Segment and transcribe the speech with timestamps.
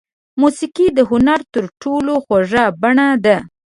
[0.41, 3.37] موسیقي د هنر تر ټولو خوږه بڼه ده.